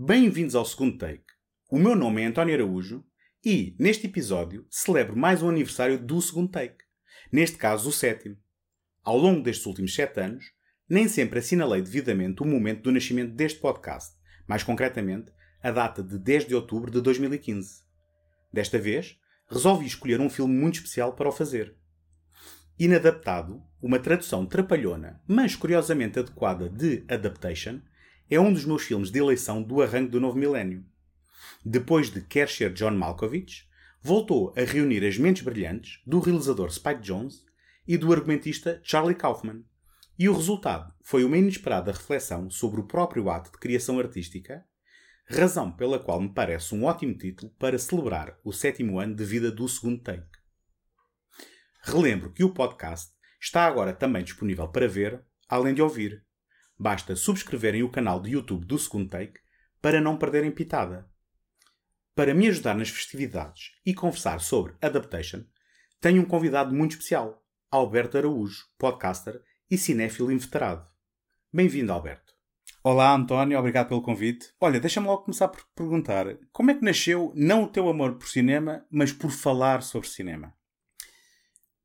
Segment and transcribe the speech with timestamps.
[0.00, 1.24] Bem-vindos ao segundo take.
[1.68, 3.04] O meu nome é António Araújo
[3.44, 6.84] e, neste episódio, celebro mais um aniversário do segundo take.
[7.32, 8.36] Neste caso, o sétimo.
[9.02, 10.52] Ao longo destes últimos sete anos,
[10.88, 14.14] nem sempre assinalei devidamente o momento do nascimento deste podcast,
[14.46, 17.82] mais concretamente, a data de 10 de outubro de 2015.
[18.52, 19.18] Desta vez,
[19.50, 21.74] resolvi escolher um filme muito especial para o fazer.
[22.78, 27.80] Inadaptado, uma tradução trapalhona, mas curiosamente adequada de Adaptation,
[28.30, 30.84] é um dos meus filmes de eleição do arranque do novo milénio.
[31.64, 33.66] Depois de Quer Ser John Malkovich,
[34.02, 37.42] voltou a reunir as mentes brilhantes do realizador Spike Jonze
[37.86, 39.64] e do argumentista Charlie Kaufman.
[40.18, 44.64] E o resultado foi uma inesperada reflexão sobre o próprio ato de criação artística,
[45.26, 49.50] razão pela qual me parece um ótimo título para celebrar o sétimo ano de vida
[49.50, 50.38] do segundo take.
[51.82, 56.27] Relembro que o podcast está agora também disponível para ver, além de ouvir.
[56.78, 59.40] Basta subscreverem o canal de YouTube do segundo take
[59.82, 61.10] para não perderem pitada.
[62.14, 65.44] Para me ajudar nas festividades e conversar sobre Adaptation,
[66.00, 70.86] tenho um convidado muito especial, Alberto Araújo, podcaster e cinéfilo inveterado.
[71.52, 72.32] Bem-vindo, Alberto.
[72.84, 74.54] Olá, António, obrigado pelo convite.
[74.60, 78.28] Olha, deixa-me logo começar por perguntar como é que nasceu não o teu amor por
[78.28, 80.54] cinema, mas por falar sobre cinema?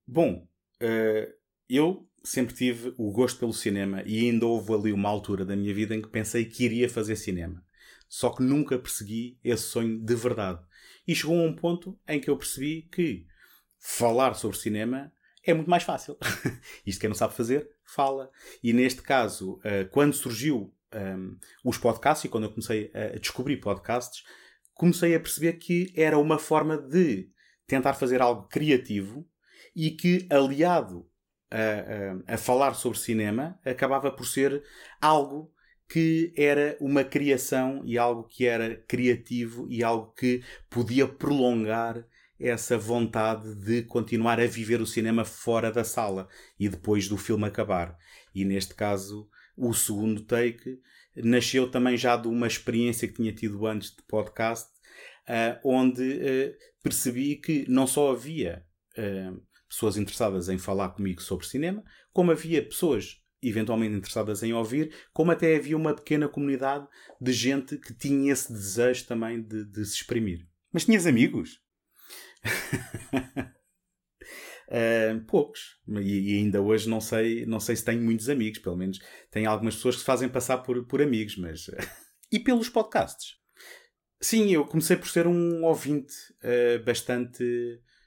[0.06, 0.48] Bom,
[0.82, 1.34] uh,
[1.68, 5.74] eu sempre tive o gosto pelo cinema e ainda houve ali uma altura da minha
[5.74, 7.64] vida em que pensei que iria fazer cinema.
[8.08, 10.64] Só que nunca persegui esse sonho de verdade.
[11.06, 13.26] E chegou a um ponto em que eu percebi que
[13.78, 15.12] falar sobre cinema
[15.46, 16.18] é muito mais fácil.
[16.86, 18.32] Isto quem não sabe fazer, fala.
[18.64, 21.36] E neste caso, uh, quando surgiu ehm,
[21.66, 24.24] os podcasts e quando eu comecei a descobrir podcasts,
[24.74, 27.30] comecei a perceber que era uma forma de
[27.68, 29.28] tentar fazer algo criativo
[29.76, 31.10] e que, aliado
[31.54, 34.64] a, a, falar sobre cinema, acabava por ser
[35.00, 35.52] algo
[35.88, 42.04] que era uma criação e algo que era criativo e algo que podia prolongar
[42.40, 46.28] essa vontade de continuar a viver o cinema fora da sala
[46.60, 47.96] e depois do filme acabar.
[48.34, 50.80] E neste caso, o segundo take
[51.16, 54.70] nasceu também já de uma experiência que tinha tido antes de podcast,
[55.30, 58.66] uh, onde uh, percebi que não só havia
[58.98, 59.42] uh,
[59.74, 65.32] pessoas interessadas em falar comigo sobre cinema, como havia pessoas eventualmente interessadas em ouvir, como
[65.32, 66.88] até havia uma pequena comunidade
[67.20, 70.48] de gente que tinha esse desejo também de, de se exprimir.
[70.72, 71.60] Mas tinhas amigos?
[74.70, 75.82] uh, poucos.
[76.02, 79.50] E, e, ainda hoje não sei, não sei se tenho muitos amigos, pelo menos tenho
[79.50, 81.66] algumas pessoas que se fazem passar por, por amigos, mas.
[82.32, 83.38] e pelos podcasts?
[84.22, 86.14] Sim, eu comecei por ser um ouvinte
[86.44, 87.44] uh, bastante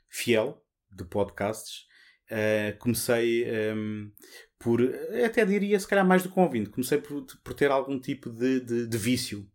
[0.08, 1.86] fiel de podcasts.
[2.30, 4.12] Uh, comecei um, ehm,
[4.58, 4.80] por,
[5.24, 8.60] até diria se calhar mais do que um comecei por, por ter algum tipo de,
[8.60, 9.48] de, de vício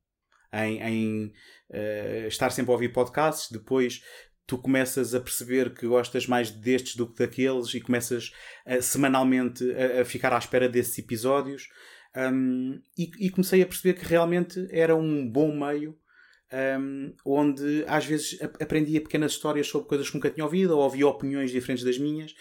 [0.54, 1.26] em, em
[1.70, 3.52] uh, estar sempre a ouvir podcasts.
[3.52, 4.02] Depois
[4.46, 8.32] tu começas a perceber que gostas mais destes do que daqueles e começas
[8.66, 11.68] uh, semanalmente a, a, ficar à espera desses episódios.
[12.16, 15.98] Um, e, e comecei a perceber que realmente era um bom meio
[16.52, 21.08] um, onde às vezes aprendia pequenas histórias sobre coisas que nunca tinha ouvido ou ouvia
[21.08, 22.32] opiniões diferentes das minhas.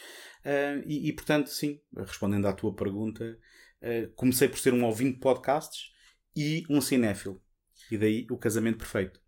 [0.41, 3.39] Uh, e, e, portanto, sim, respondendo à tua pergunta,
[3.83, 5.91] uh, comecei por ser um ouvinte de podcasts
[6.35, 7.41] e um cinéfilo.
[7.91, 9.21] E daí o casamento perfeito.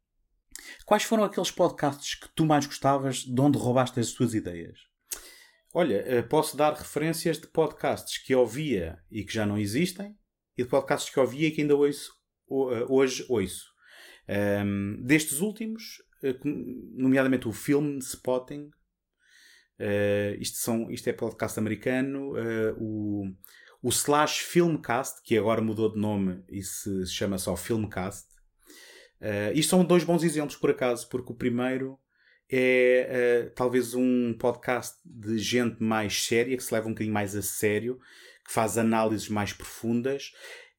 [0.85, 4.79] Quais foram aqueles podcasts que tu mais gostavas, de onde roubaste as tuas ideias?
[5.73, 10.17] Olha, uh, posso dar referências de podcasts que ouvia e que já não existem,
[10.57, 12.13] e de podcasts que ouvia e que ainda ouço,
[12.89, 13.72] hoje ouço.
[14.29, 18.71] Um, destes últimos, eh, nomeadamente o Film Spotting,
[19.79, 23.25] uh, isto, são, isto é podcast americano, uh, o,
[23.83, 28.29] o Slash Filmcast, que agora mudou de nome e se chama só Filmcast.
[29.21, 31.99] Uh, isto são dois bons exemplos, por acaso, porque o primeiro
[32.51, 37.35] é uh, talvez um podcast de gente mais séria, que se leva um bocadinho mais
[37.35, 37.99] a sério,
[38.45, 40.33] que faz análises mais profundas.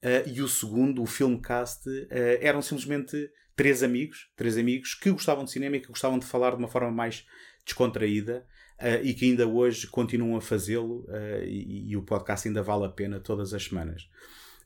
[0.03, 2.08] Uh, e o segundo, o Filmcast, uh,
[2.42, 6.52] eram simplesmente três amigos, três amigos que gostavam de cinema e que gostavam de falar
[6.52, 7.26] de uma forma mais
[7.66, 8.46] descontraída
[8.79, 11.05] uh, e que ainda hoje continuam a fazê-lo
[11.46, 14.09] e, e, o podcast ainda vale a pena todas as semanas.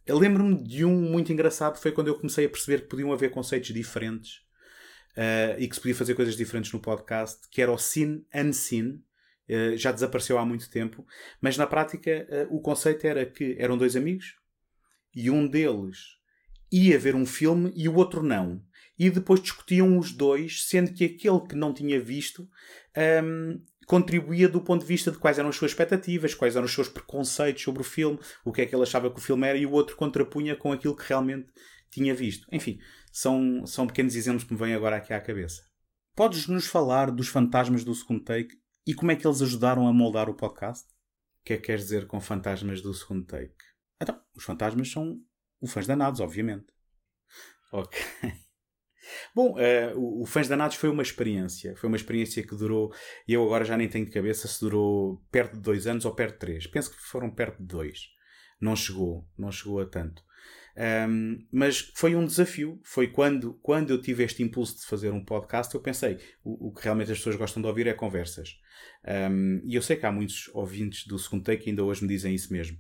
[0.07, 3.74] Lembro-me de um muito engraçado, foi quando eu comecei a perceber que podiam haver conceitos
[3.74, 4.42] diferentes
[5.57, 9.04] e que se podia fazer coisas diferentes no podcast, que era o Sin Unseen,
[9.75, 11.06] já desapareceu há muito tempo,
[11.42, 14.38] mas na prática o conceito era que eram dois amigos,
[15.13, 16.18] e um deles
[16.72, 18.62] ia ver um filme e o outro não.
[18.98, 22.50] E depois discutiam os dois, sendo que aquele que não tinha visto
[23.24, 26.74] um, contribuía do ponto de vista de quais eram as suas expectativas, quais eram os
[26.74, 29.58] seus preconceitos sobre o filme, o que é que ele achava que o filme era,
[29.58, 31.48] e o outro contrapunha com aquilo que realmente
[31.90, 32.48] tinha visto.
[32.52, 32.80] Enfim,
[33.12, 35.62] são, são pequenos exemplos que me vêm agora aqui à cabeça.
[36.16, 38.56] Podes nos falar dos fantasmas do segundo take
[38.86, 40.86] e como é que eles ajudaram a moldar o podcast?
[41.42, 43.56] O que é que queres dizer com fantasmas do segundo take?
[44.02, 45.22] Então, os fantasmas são
[45.62, 46.68] os fãs danados, obviamente.
[47.72, 48.00] Ok.
[49.33, 51.75] Bom, uh, o, o Fãs Danados foi uma experiência.
[51.75, 52.94] Foi uma experiência que durou,
[53.27, 56.13] e eu agora já nem tenho de cabeça se durou perto de dois anos ou
[56.13, 56.68] perto de três.
[56.68, 58.09] Penso que foram perto de dois.
[58.59, 60.24] Não chegou, não chegou a tanto.
[61.09, 62.80] Um, mas foi um desafio.
[62.83, 66.74] Foi quando, quando eu tive este impulso de fazer um podcast, eu pensei: o, o
[66.74, 68.60] que realmente as pessoas gostam de ouvir é conversas.
[69.31, 72.07] Um, e eu sei que há muitos ouvintes do segundo take que ainda hoje me
[72.07, 72.77] dizem isso mesmo.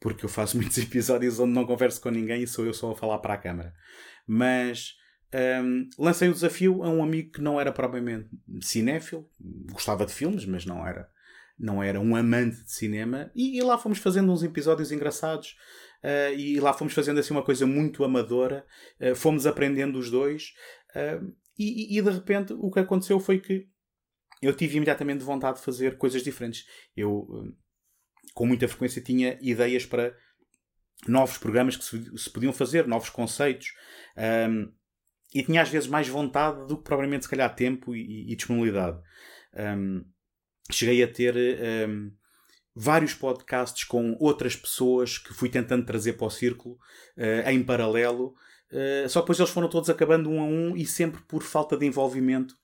[0.00, 2.96] Porque eu faço muitos episódios onde não converso com ninguém e sou eu só a
[2.96, 3.72] falar para a câmara.
[4.26, 4.96] Mas
[5.34, 8.28] um, lancei o desafio a um amigo que não era propriamente
[8.60, 9.28] cinéfilo,
[9.72, 11.08] gostava de filmes, mas não era,
[11.58, 15.56] não era um amante de cinema, e, e lá fomos fazendo uns episódios engraçados
[16.06, 18.64] Uh, e lá fomos fazendo assim uma coisa muito amadora,
[19.00, 20.54] uh, fomos aprendendo os dois,
[20.94, 23.66] uh, e, e, de repente o que aconteceu foi que
[24.42, 26.66] eu tive imediatamente vontade de fazer coisas diferentes.
[26.94, 27.26] Eu,
[28.34, 30.14] com muita frequência, tinha ideias para
[31.08, 33.72] novos programas que se, se podiam fazer, novos conceitos.
[35.36, 38.98] E tinha às vezes mais vontade do que provavelmente se calhar tempo e, e disponibilidade.
[39.54, 40.02] Um,
[40.70, 41.34] cheguei a ter
[41.86, 42.10] um,
[42.74, 46.76] vários podcasts com outras pessoas que fui tentando trazer para o círculo
[47.18, 48.34] uh, em paralelo.
[48.72, 51.84] Uh, só depois eles foram todos acabando um a um e sempre por falta de
[51.84, 52.54] envolvimento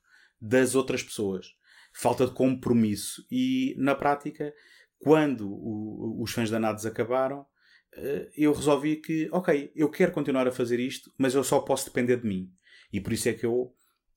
[0.41, 1.49] das outras pessoas.
[1.93, 3.23] Falta de compromisso.
[3.31, 4.51] E na prática,
[4.99, 10.53] quando o, os fãs danados acabaram, uh, eu resolvi que, ok, eu quero continuar a
[10.53, 12.51] fazer isto, mas eu só posso depender de mim.
[12.93, 13.75] E por isso é que eu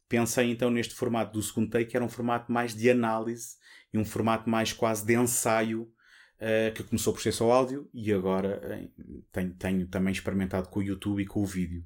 [0.08, 3.56] pensei então neste formato do segundo take, que era um formato mais de análise
[3.94, 8.12] e um formato mais quase de ensaio, uh, que começou por ser só áudio e
[8.12, 11.84] agora uh, tenho, tenho, também experimentado com o YouTube e com o vídeo.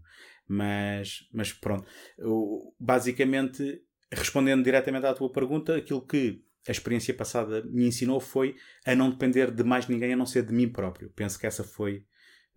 [0.48, 1.86] Mas, mas pronto,
[2.18, 3.82] eu, basicamente,
[4.12, 8.56] respondendo diretamente à tua pergunta, aquilo que a experiência passada me ensinou foi
[8.86, 11.12] a não depender de mais ninguém a não ser de mim próprio.
[11.16, 12.06] Penso que essa foi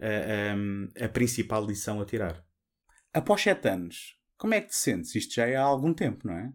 [0.00, 2.42] a, a, a principal lição a tirar.
[3.12, 5.14] Após sete anos, como é que te sentes?
[5.14, 6.52] Isto já é há algum tempo, não é?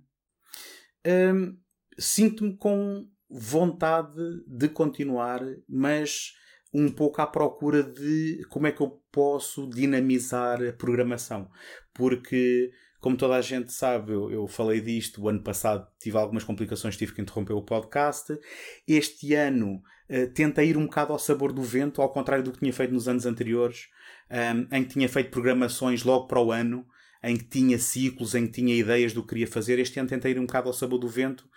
[1.33, 1.57] Um,
[1.97, 5.39] Sinto-me com vontade de continuar,
[5.69, 6.33] mas
[6.73, 11.49] um pouco à procura de como é que eu posso dinamizar a programação.
[11.93, 12.69] Porque,
[12.99, 16.97] como toda a gente sabe, eu, eu, falei disto, o ano passado tive algumas complicações,
[16.97, 18.37] tive que interromper o podcast.
[18.85, 22.59] Este ano uh, tentei ir um bocado ao sabor do vento, ao contrário do que
[22.59, 23.87] tinha feito nos anos anteriores,
[24.29, 26.85] um, em que tinha feito programações logo para o ano
[27.27, 29.79] em que tinha ciclos, em que tinha ideias do que queria fazer.
[29.79, 31.47] Este ano tentei ir um bocado ao sabor do vento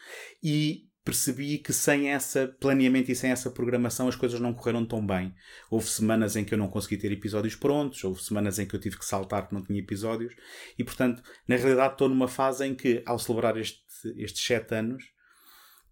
[0.43, 5.05] e percebi que sem essa planeamento e sem essa programação as coisas não correram tão
[5.05, 5.35] bem.
[5.71, 8.81] Houve semanas em que eu não consegui ter episódios prontos, houve semanas em que eu
[8.81, 10.35] tive que saltar que não tinha episódios
[10.79, 13.81] e, portanto, na realidade estou numa fase em que, ao celebrar este,
[14.17, 15.05] estes sete anos,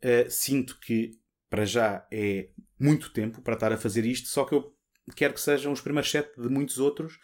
[0.03, 4.55] uh, sinto que para já é muito tempo para estar a fazer isto, só que
[4.55, 4.78] eu
[5.15, 7.19] quero que sejam os primeiros sete de muitos outros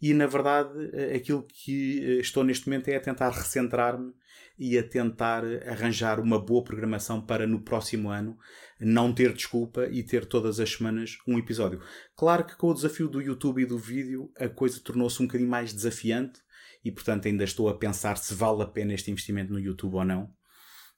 [0.00, 4.12] e na verdade eh, aquilo que eh, estou neste momento é a tentar recentrar-me
[4.58, 8.36] e a tentar arranjar uma boa programação para no próximo ano
[8.78, 11.80] não ter desculpa e ter todas as semanas um episódio.
[12.14, 15.50] Claro que com o desafio do YouTube e do vídeo a coisa tornou-se um bocadinho
[15.50, 16.40] mais desafiante
[16.84, 20.04] e portanto ainda estou a pensar se vale a pena este investimento no YouTube ou
[20.04, 20.24] não.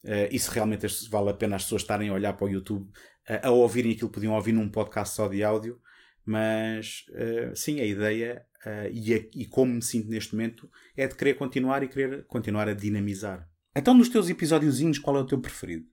[0.05, 2.91] Uh, e se realmente vale a pena as pessoas estarem a olhar para o YouTube
[3.29, 5.81] uh, a ouvirem aquilo que podiam ouvir num podcast só de áudio
[6.25, 11.07] mas uh, sim, a ideia uh, e, a, e como me sinto neste momento é
[11.07, 13.49] de querer continuar e querer continuar a dinamizar.
[13.75, 15.87] Então, nos teus episódiozinhos, qual é o teu preferido?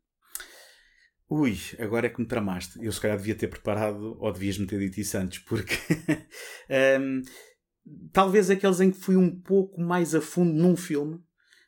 [1.30, 2.84] Ui, agora é que me tramaste.
[2.84, 6.18] Eu se calhar devia ter preparado, ou devias-me ter dito isso antes, porque um,
[6.70, 7.22] ehm,
[8.12, 11.22] talvez aqueles em que fui um pouco mais a fundo num filme.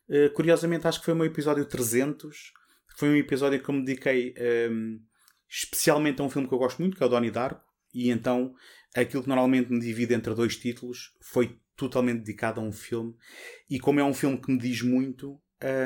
[0.10, 2.52] Uh, curiosamente, acho que foi o meu episódio 300.
[2.98, 5.00] Foi um episódio que eu me dediquei um, ehm,
[5.48, 8.54] especialmente a um filme que eu gosto muito, que é o Donnie Darko e então
[8.96, 13.16] aquilo que normalmente me divide entre dois títulos foi totalmente dedicado a um filme.
[13.70, 15.42] E como é um filme que me diz muito,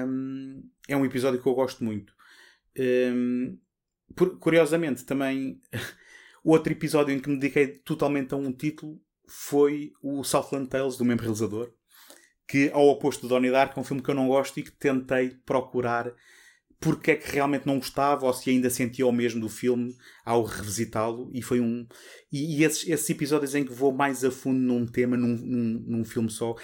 [0.08, 2.14] um, é um episódio que eu gosto muito.
[2.78, 3.58] Um,
[4.16, 5.62] por, curiosamente, também
[6.44, 11.06] outro episódio em que me dediquei totalmente a um título foi o Southland Tales, do
[11.06, 11.72] mesmo realizador,
[12.48, 14.72] que, ao oposto do Donnie Dark, é um filme que eu não gosto e que
[14.72, 16.14] tentei procurar
[16.80, 20.44] porque é que realmente não gostava ou se ainda sentia o mesmo do filme ao
[20.44, 21.30] revisitá-lo.
[21.34, 21.88] E foi um
[22.32, 25.86] e, e esses, esses, episódios em que vou mais a fundo num tema num, num,
[25.88, 26.56] num, filme só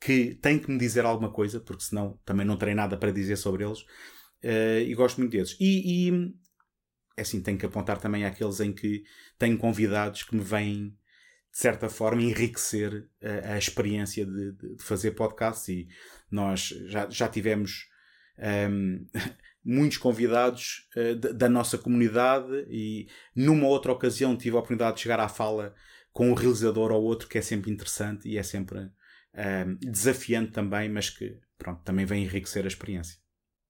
[0.00, 3.36] que tem que me dizer alguma coisa porque senão também não terei nada para dizer
[3.36, 5.56] sobre eles uh, e gosto muito desses.
[5.60, 6.34] E, e
[7.16, 9.04] é assim tenho que apontar também àqueles em que
[9.38, 10.96] tenho convidados que me vêm
[11.52, 15.68] certa forma, enriquecer a, a experiência de, de, fazer podcasts.
[15.68, 15.86] E
[16.30, 17.88] nós já, já tivemos
[18.38, 19.06] um,
[19.64, 25.20] muitos convidados uh, da nossa comunidade e numa outra ocasião tive a oportunidade de chegar
[25.20, 25.74] à fala
[26.12, 28.78] com um realizador ou outro que é sempre interessante e é sempre
[29.34, 33.18] um, desafiante também, mas que pronto, também vem enriquecer a experiência.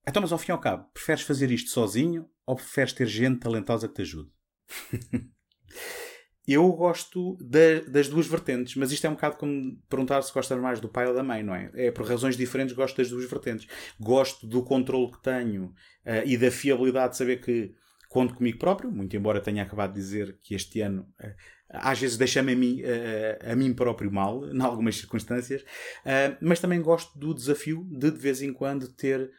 [0.06, 3.40] Então, mas ao fim e ao cabo, preferes fazer isto sozinho ou preferes ter gente
[3.40, 4.30] talentosa que te ajude?
[6.46, 7.38] eu gosto
[7.88, 11.06] das duas vertentes, mas isto é um bocado como perguntar se gostas mais do pai
[11.06, 11.70] ou da mãe, não é?
[11.74, 13.68] É por razões diferentes gosto das duas vertentes.
[14.00, 15.72] Gosto do controle que tenho uh,
[16.26, 17.72] e da fiabilidade de saber que
[18.08, 21.34] conto comigo próprio, muito embora tenha acabado de dizer que este ano uh,
[21.68, 25.64] às vezes deixa-me a mim, uh, a mim próprio mal, em algumas circunstâncias,
[26.40, 29.30] mas também gosto do desafio de de vez em quando ter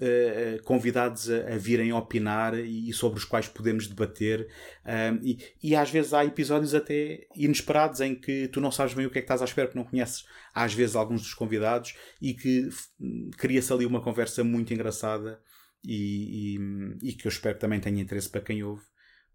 [0.00, 4.48] Uh, convidados a, a, virem opinar e, sobre os quais podemos debater.
[4.84, 9.06] Uh, e, e, às vezes há episódios até inesperados em que tu não sabes bem
[9.06, 10.24] o que é que estás à espera, porque não conheces
[10.54, 12.68] às vezes alguns dos convidados e que
[13.36, 15.40] cria-se ali uma conversa muito engraçada
[15.84, 16.58] e,
[17.02, 18.84] e, que eu espero que também tenha interesse para quem ouve.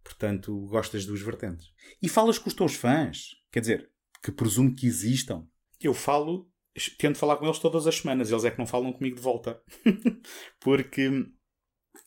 [0.03, 1.67] Portanto, gostas dos vertentes.
[2.01, 3.89] E falas com os teus fãs, quer dizer,
[4.22, 5.48] que presumo que existam.
[5.79, 6.50] Eu falo
[6.98, 9.62] tento falar com eles todas as semanas, eles é que não falam comigo de volta.
[10.60, 11.27] Porque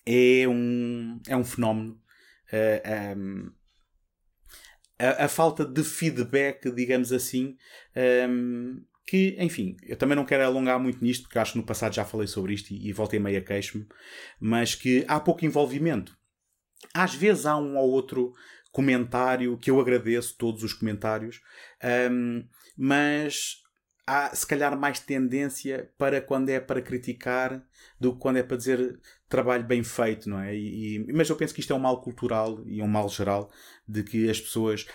[0.05, 1.95] é um, é um fenómeno.
[2.53, 3.53] Uh, eh, um,
[4.99, 7.57] a, a, falta de feedback, digamos assim,
[8.29, 11.95] um, que, enfim, eu também não quero alongar muito nisto, porque acho que no passado
[11.95, 13.87] já falei sobre isto e, e voltei meio a queixo-me,
[14.41, 16.17] mas que há pouco envolvimento.
[16.95, 18.33] Às vezes há um ou outro
[18.73, 21.41] comentário que eu agradeço, todos os comentários,
[22.11, 22.47] um,
[22.77, 23.63] mas
[24.07, 27.63] há se calhar mais tendência para quando é para criticar
[27.99, 30.55] do que quando é para dizer trabalho bem feito, não é?
[30.55, 33.51] E, e, mas eu penso que isto é um mal cultural e um mal geral
[33.87, 34.87] de que as pessoas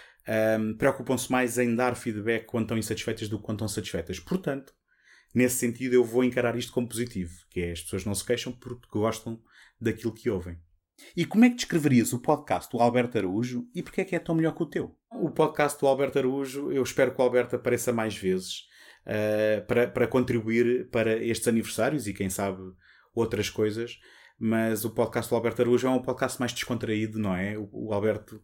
[0.59, 4.19] um, preocupam-se mais em dar feedback quando estão insatisfeitas do que quando estão satisfeitas.
[4.19, 4.73] Portanto,
[5.35, 8.53] nesse sentido, eu vou encarar isto como positivo, que é as pessoas não se queixam
[8.53, 9.41] porque gostam
[9.79, 10.57] daquilo que ouvem.
[11.17, 14.19] E como é que descreverias o podcast do Alberto Araújo e porquê é que é
[14.19, 14.95] tão melhor que o teu?
[15.11, 18.69] O podcast do Alberto Araújo, eu espero que o Alberto apareça mais vezes
[19.05, 22.61] uh, para, para contribuir para estes aniversários e quem sabe
[23.13, 23.99] outras coisas.
[24.39, 27.57] Mas o podcast do Alberto Araújo é um podcast mais descontraído, não é?
[27.57, 28.41] O, o Alberto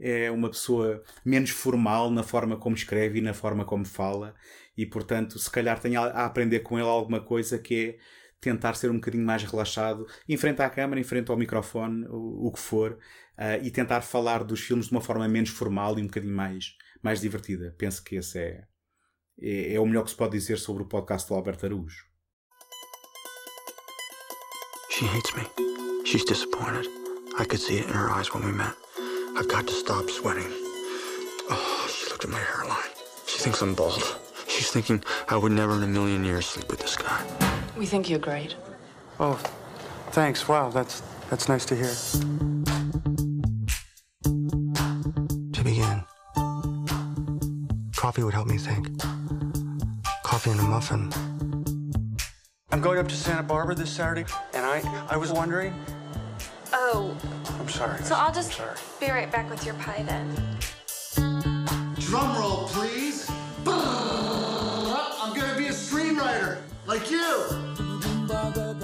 [0.00, 4.34] é uma pessoa menos formal na forma como escreve e na forma como fala,
[4.76, 7.98] e portanto, se calhar tenho a aprender com ele alguma coisa que é
[8.40, 12.46] tentar ser um bocadinho mais relaxado, em frente à câmara, em frente ao microfone, o,
[12.46, 16.02] o que for, uh, e tentar falar dos filmes de uma forma menos formal e
[16.02, 17.74] um bocadinho mais, mais divertida.
[17.76, 18.64] Penso que esse é,
[19.42, 22.04] é, é o melhor que se pode dizer sobre o podcast do Alberto Araújo.
[24.90, 25.44] She hates me.
[26.04, 26.86] She's disappointed.
[27.38, 28.74] I could see it in her eyes when we met.
[29.36, 30.50] I've got to stop sweating.
[31.50, 32.90] Oh, she looked at my hairline.
[33.26, 34.18] She thinks I'm bald.
[34.48, 37.22] She's thinking I would never in a million years sleep with this guy.
[37.76, 38.56] We think you're great.
[39.20, 39.38] Oh,
[40.10, 40.48] thanks.
[40.48, 41.94] Wow, that's that's nice to hear.
[45.52, 46.02] To begin,
[47.94, 48.88] coffee would help me think
[50.48, 51.12] coffee a muffin.
[52.70, 54.24] I'm going up to Santa Barbara this Saturday,
[54.54, 55.74] and I, I was wondering.
[56.72, 57.16] Oh.
[57.58, 58.02] I'm sorry.
[58.02, 58.60] So I'll just
[59.00, 60.34] be right back with your pie then.
[61.98, 63.30] Drum roll, please.
[63.66, 67.46] I'm gonna be a screenwriter, like you.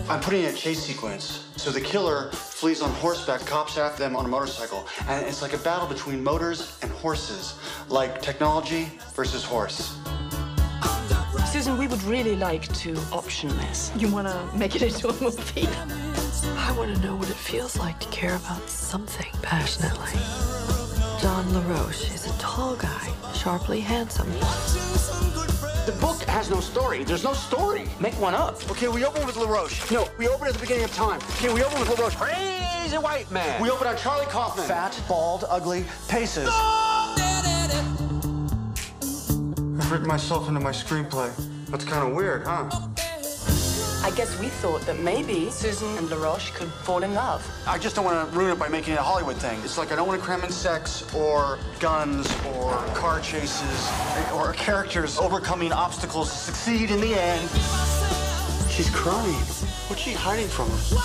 [0.09, 1.49] I'm putting in a chase sequence.
[1.57, 4.87] So the killer flees on horseback, cops after them on a motorcycle.
[5.09, 9.99] And it's like a battle between motors and horses, like technology versus horse.
[11.55, 13.93] Susan, we would really like to option this.
[13.97, 15.69] You want to make it into a movie?
[16.57, 20.19] I want to know what it feels like to care about something passionately.
[21.23, 24.29] John LaRoche is a tall guy, sharply handsome.
[25.87, 27.05] The book has no story.
[27.05, 27.85] There's no story.
[28.01, 28.69] Make one up.
[28.73, 29.93] Okay, we open with LaRoche.
[29.93, 31.21] No, we open at the beginning of time.
[31.37, 32.17] Okay, we open with LaRoche.
[32.17, 33.63] Crazy white man.
[33.63, 34.67] We open on Charlie Kaufman.
[34.67, 36.47] Fat, bald, ugly, paces.
[36.47, 36.84] No!
[39.95, 41.31] Written myself into my screenplay.
[41.69, 42.69] That's kind of weird, huh?
[44.03, 47.49] I guess we thought that maybe Susan and LaRoche could fall in love.
[47.65, 49.57] I just don't want to ruin it by making it a Hollywood thing.
[49.63, 53.89] It's like I don't want to cram in sex or guns or car chases
[54.35, 57.49] or characters overcoming obstacles to succeed in the end.
[58.69, 59.47] She's crying.
[59.87, 60.99] What's she hiding from her?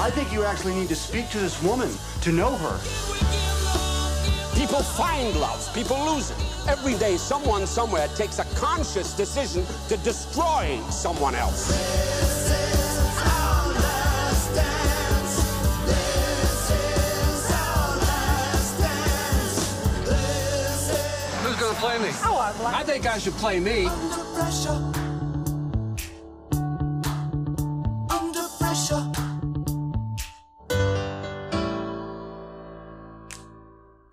[0.00, 1.90] I think you actually need to speak to this woman
[2.22, 2.78] to know her.
[4.58, 6.57] People find love, people lose it.
[6.68, 11.70] Every day, someone somewhere takes a conscious decision to destroy someone else.
[21.42, 22.10] Who's gonna play me?
[22.22, 23.88] Oh, I'd like I think I should play me.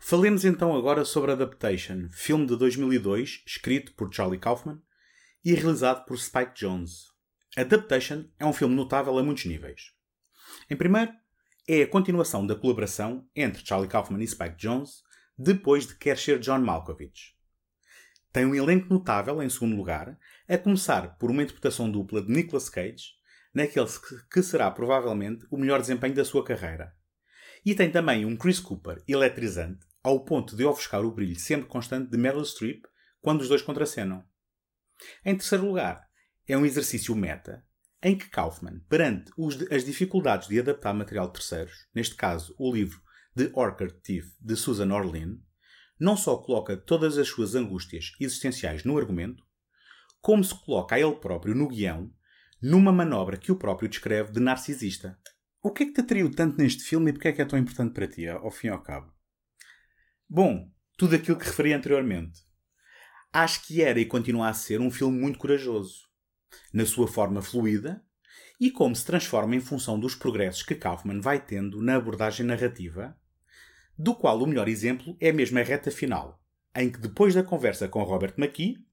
[0.07, 4.79] Falemos então agora sobre Adaptation, filme de 2002, escrito por Charlie Kaufman
[5.43, 7.05] e realizado por Spike Jonze.
[7.57, 9.93] Adaptation é um filme notável a muitos níveis.
[10.69, 11.11] Em primeiro,
[11.67, 15.01] é a continuação da colaboração entre Charlie Kaufman e Spike Jonze
[15.35, 17.35] depois de Quer Ser John Malkovich.
[18.31, 22.69] Tem um elenco notável em segundo lugar, a começar por uma interpretação dupla de Nicolas
[22.69, 23.15] Cage,
[23.51, 23.87] naquele
[24.31, 26.93] que será provavelmente o melhor desempenho da sua carreira.
[27.65, 32.11] E tem também um Chris Cooper eletrizante, ao ponto de ofuscar o brilho sempre constante
[32.11, 32.83] de Meryl Streep
[33.19, 34.23] quando os dois contracenam.
[35.25, 36.07] Em terceiro lugar,
[36.47, 37.65] é um exercício meta
[38.03, 39.31] em que Kaufman, perante
[39.71, 43.01] as dificuldades de adaptar material de terceiros, neste caso o livro
[43.35, 45.39] The Orchard Thief de Susan Orlean,
[45.99, 49.43] não só coloca todas as suas angústias existenciais no argumento,
[50.21, 52.13] como se coloca a ele próprio no guião,
[52.61, 55.17] numa manobra que o próprio descreve de narcisista.
[55.63, 57.57] O que é que te atraiu tanto neste filme e porque é que é tão
[57.57, 59.14] importante para ti, ao fim e ao cabo?
[60.27, 62.41] Bom, tudo aquilo que referi anteriormente.
[63.31, 66.07] Acho que era e continua a ser um filme muito corajoso,
[66.73, 68.03] na sua forma fluida
[68.59, 73.15] e como se transforma em função dos progressos que Kaufman vai tendo na abordagem narrativa,
[73.97, 76.41] do qual o melhor exemplo é mesmo a reta final,
[76.75, 78.83] em que depois da conversa com Robert McKee,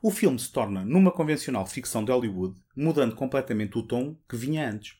[0.00, 4.68] o filme se torna numa convencional ficção de Hollywood, mudando completamente o tom que vinha
[4.68, 4.96] antes.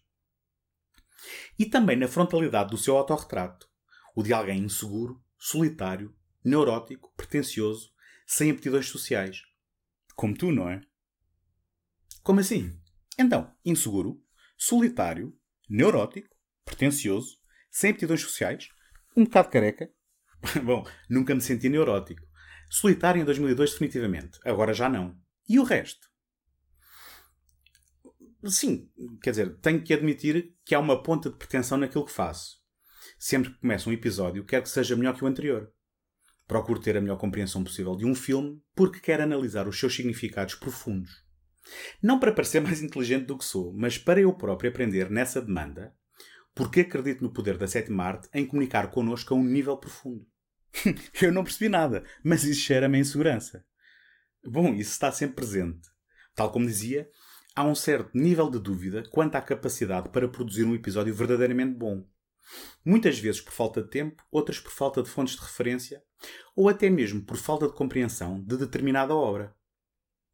[1.57, 3.70] E também na frontalidade do seu autorretrato,
[4.15, 6.15] o de alguém inseguro, solitário,
[6.45, 7.93] neurótico, pretencioso,
[8.27, 9.43] sem aptidões sociais.
[10.15, 10.81] Como tu, não é?
[12.23, 12.79] Como assim?
[13.19, 14.23] Então, inseguro,
[14.57, 15.37] solitário,
[15.69, 17.39] neurótico, pretencioso,
[17.71, 18.69] sem aptidões sociais,
[19.17, 19.91] um bocado careca.
[20.65, 22.23] Bom, nunca me senti neurótico.
[22.71, 25.19] Solitário em 2002 definitivamente, agora já não.
[25.49, 26.09] E o resto?
[28.45, 28.89] Sim,
[29.23, 32.60] quer dizer, tenho que admitir que há uma ponta de pretensão naquilo que faço.
[33.23, 35.71] Sempre que começo um episódio, quero que seja melhor que o anterior.
[36.49, 40.55] Procuro ter a melhor compreensão possível de um filme porque quero analisar os seus significados
[40.55, 41.23] profundos.
[42.03, 45.95] Não para parecer mais inteligente do que sou, mas para eu próprio aprender nessa demanda,
[46.55, 50.27] porque acredito no poder da sétima arte em comunicar connosco a um nível profundo.
[51.21, 53.63] eu não percebi nada, mas isso cheira-me a insegurança.
[54.43, 55.91] Bom, isso está sempre presente.
[56.35, 57.07] Tal como dizia,
[57.55, 62.03] há um certo nível de dúvida quanto à capacidade para produzir um episódio verdadeiramente bom.
[62.85, 66.03] Muitas vezes por falta de tempo, outras por falta de fontes de referência,
[66.57, 69.55] ou até mesmo por falta de compreensão de determinada obra.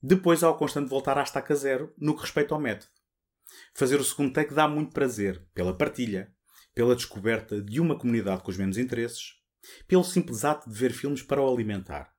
[0.02, 2.92] Depois há o constante voltar à estaca zero no que respeita ao método.
[3.74, 6.32] Fazer o segundo take dá muito prazer, pela partilha,
[6.74, 9.34] pela descoberta de uma comunidade com os mesmos interesses,
[9.88, 12.12] pelo simples ato de ver filmes para o alimentar.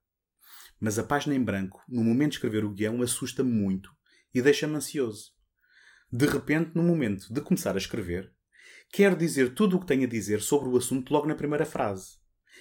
[0.79, 3.91] Mas a página em branco, no momento de escrever o guião, assusta-me muito
[4.33, 5.31] e deixa-me ansioso.
[6.11, 8.33] De repente, no momento de começar a escrever,
[8.91, 12.17] quero dizer tudo o que tenho a dizer sobre o assunto logo na primeira frase.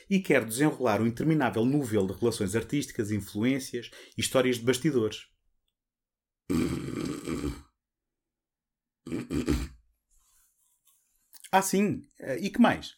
[0.09, 5.27] E quero desenrolar um interminável novelo de relações artísticas, influências e histórias de bastidores.
[11.51, 12.03] Ah, sim.
[12.41, 12.95] E que mais?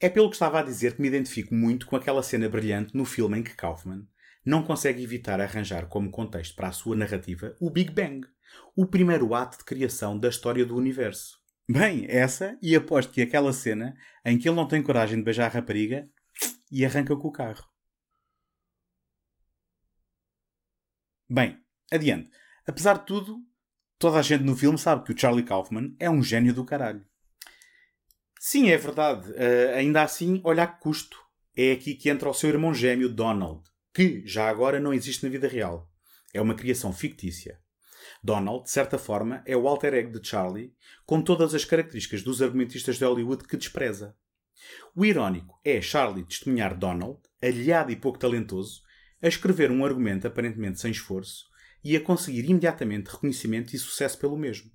[0.00, 3.04] É pelo que estava a dizer que me identifico muito com aquela cena brilhante no
[3.04, 4.06] filme em que Kaufman
[4.44, 8.26] não consegue evitar arranjar como contexto para a sua narrativa o Big Bang,
[8.74, 11.41] o primeiro ato de criação da história do universo.
[11.68, 15.46] Bem, essa, e aposto que aquela cena em que ele não tem coragem de beijar
[15.46, 16.08] a rapariga
[16.70, 17.64] e arranca com o carro.
[21.30, 21.58] Bem,
[21.90, 22.30] adiante.
[22.66, 23.38] Apesar de tudo,
[23.98, 27.06] toda a gente no filme sabe que o Charlie Kaufman é um gênio do caralho.
[28.38, 29.30] Sim, é verdade.
[29.30, 31.16] Uh, ainda assim, olha que custo.
[31.56, 33.62] É aqui que entra o seu irmão gêmeo Donald,
[33.94, 35.88] que já agora não existe na vida real.
[36.34, 37.61] É uma criação fictícia.
[38.22, 40.72] Donald, de certa forma, é o alter ego de Charlie,
[41.04, 44.16] com todas as características dos argumentistas de Hollywood que despreza.
[44.94, 48.82] O irónico é Charlie testemunhar Donald, aliado e pouco talentoso,
[49.20, 51.46] a escrever um argumento aparentemente sem esforço
[51.82, 54.70] e a conseguir imediatamente reconhecimento e sucesso pelo mesmo.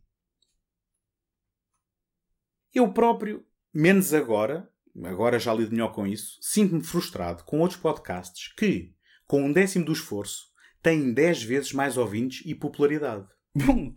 [2.74, 4.70] Eu próprio, menos agora,
[5.06, 8.94] agora já lido melhor com isso, sinto-me frustrado com outros podcasts que,
[9.26, 10.48] com um décimo do esforço,
[10.84, 13.28] têm 10 vezes mais ouvintes e popularidade.
[13.66, 13.96] Bom,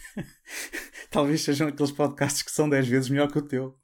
[1.10, 3.78] talvez sejam aqueles podcasts que são 10 vezes melhor que o teu.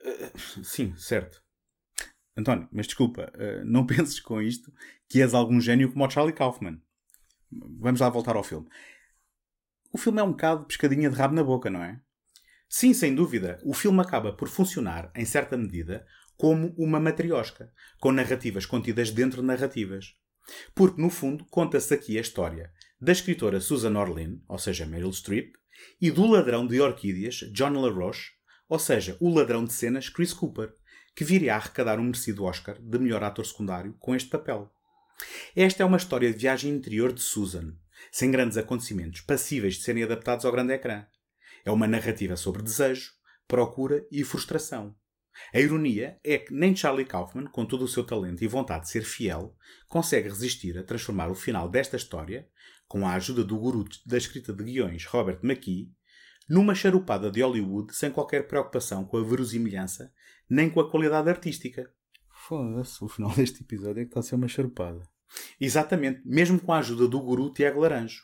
[0.00, 1.42] Uh, sim, certo.
[2.34, 4.72] António, mas desculpa, uh, não penses com isto
[5.06, 6.80] que és algum gênio como o Charlie Kaufman.
[7.52, 8.66] Vamos lá voltar ao filme.
[9.92, 12.00] O filme é um bocado pescadinha de rabo na boca, não é?
[12.68, 17.70] Sim, sem dúvida, o filme acaba por funcionar, em certa medida, como uma matriosca,
[18.00, 20.16] com narrativas contidas dentro de narrativas.
[20.74, 22.72] Porque, no fundo, conta-se aqui a história
[23.04, 25.52] da escritora Susan Orlean, ou seja, Meryl Streep,
[26.00, 28.30] e do ladrão de orquídeas John LaRoche,
[28.66, 30.74] ou seja, o ladrão de cenas Chris Cooper,
[31.14, 34.72] que viria a arrecadar um merecido Oscar de melhor ator secundário com este papel.
[35.54, 37.74] Esta é uma história de viagem interior de Susan,
[38.10, 41.06] sem grandes acontecimentos, passíveis de serem adaptados ao grande ecrã.
[41.62, 43.12] É uma narrativa sobre desejo,
[43.46, 44.96] procura e frustração.
[45.52, 48.90] A ironia é que nem Charlie Kaufman, com todo o seu talento e vontade de
[48.90, 49.54] ser fiel,
[49.88, 52.48] consegue resistir a transformar o final desta história,
[52.94, 55.92] com a ajuda do guru da escrita de guiões Robert McKee,
[56.48, 60.12] numa charupada de Hollywood sem qualquer preocupação com a verosimilhança
[60.48, 61.90] nem com a qualidade artística.
[62.30, 65.02] Foda-se, o final deste episódio é que está a ser uma charupada.
[65.60, 68.22] Exatamente, mesmo com a ajuda do guru Tiago Laranjo.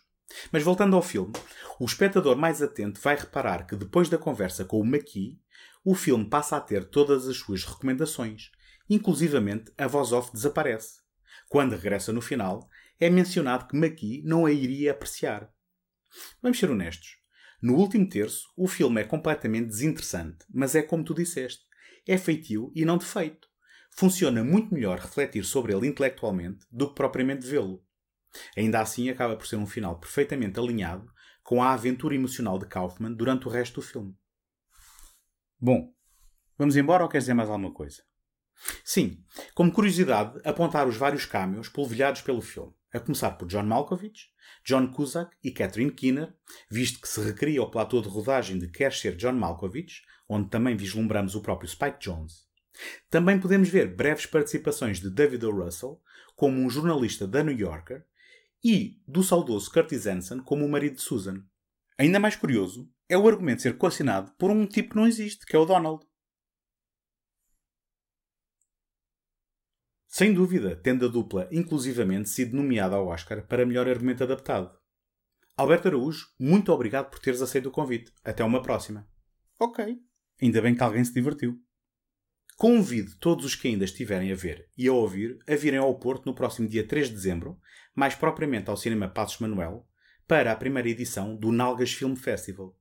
[0.52, 1.32] Mas voltando ao filme,
[1.80, 5.40] o espectador mais atento vai reparar que depois da conversa com o Maqui,
[5.84, 8.52] o filme passa a ter todas as suas recomendações,
[8.88, 11.00] inclusivamente a voz off desaparece.
[11.48, 12.69] Quando regressa no final,
[13.00, 15.50] é mencionado que Maqui não a iria apreciar.
[16.42, 17.16] Vamos ser honestos.
[17.62, 21.64] No último terço, o filme é completamente desinteressante, mas é como tu disseste.
[22.06, 23.48] É feitio e não defeito.
[23.90, 27.84] Funciona muito melhor refletir sobre ele intelectualmente do que propriamente vê-lo.
[28.56, 31.10] Ainda assim, acaba por ser um final perfeitamente alinhado
[31.42, 34.14] com a aventura emocional de Kaufman durante o resto do filme.
[35.58, 35.92] Bom,
[36.56, 38.02] vamos embora ou queres dizer mais alguma coisa?
[38.84, 44.28] Sim, como curiosidade, apontar os vários cameos polvilhados pelo filme, a começar por John Malkovich,
[44.64, 46.34] John Cusack e Catherine Keener,
[46.70, 50.76] visto que se recria o platô de rodagem de Quer Ser John Malkovich, onde também
[50.76, 52.48] vislumbramos o próprio Spike Jones.
[53.08, 55.50] Também podemos ver breves participações de David O.
[55.50, 56.00] Russell,
[56.36, 58.04] como um jornalista da New Yorker,
[58.62, 61.42] e do saudoso Curtis Hanson como o marido de Susan.
[61.98, 65.56] Ainda mais curioso é o argumento ser coassinado por um tipo que não existe, que
[65.56, 66.04] é o Donald.
[70.20, 74.70] Sem dúvida, tendo a dupla inclusivamente sido nomeada ao Oscar para melhor argumento adaptado.
[75.56, 78.12] Alberto Araújo, muito obrigado por teres aceito o convite.
[78.22, 79.08] Até uma próxima.
[79.58, 79.96] Ok.
[80.42, 81.56] Ainda bem que alguém se divertiu.
[82.58, 86.26] Convido todos os que ainda estiverem a ver e a ouvir a virem ao Porto
[86.26, 87.58] no próximo dia 3 de dezembro,
[87.96, 89.88] mais propriamente ao Cinema Passos Manuel,
[90.28, 92.76] para a primeira edição do Nalgas Film Festival.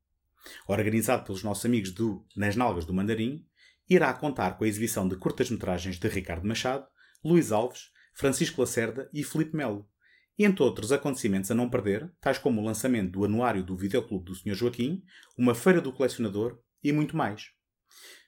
[0.67, 3.45] Organizado pelos nossos amigos do Nas Nalgas do Mandarim,
[3.89, 6.85] irá contar com a exibição de curtas-metragens de Ricardo Machado,
[7.23, 9.89] Luís Alves, Francisco Lacerda e Felipe Melo,
[10.37, 14.35] entre outros acontecimentos a não perder, tais como o lançamento do anuário do Videoclube do
[14.35, 14.55] Sr.
[14.55, 15.03] Joaquim,
[15.37, 17.51] uma feira do colecionador e muito mais.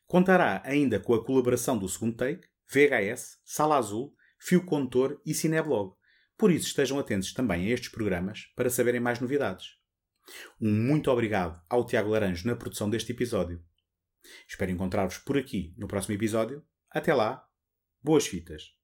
[0.05, 5.95] Contará ainda com a colaboração do Segundo Take, VHS, Sala Azul, Fio Condutor e Cineblog.
[6.37, 9.77] Por isso estejam atentos também a estes programas para saberem mais novidades.
[10.59, 13.63] Um muito obrigado ao Tiago Laranjo na produção deste episódio.
[14.47, 16.61] Espero encontrar-vos por aqui no próximo episódio.
[16.89, 17.47] Até lá,
[18.03, 18.80] boas fitas!